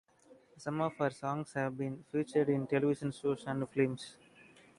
Some 0.57 0.81
of 0.81 0.95
her 0.97 1.11
songs 1.11 1.53
have 1.53 1.77
been 1.77 2.03
featured 2.11 2.49
in 2.49 2.65
television 2.65 3.11
shows 3.11 3.43
and 3.45 3.69
films. 3.69 4.17